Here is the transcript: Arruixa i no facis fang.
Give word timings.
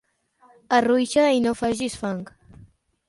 Arruixa 0.77 1.25
i 1.41 1.43
no 1.45 1.53
facis 1.61 1.99
fang. 2.03 2.25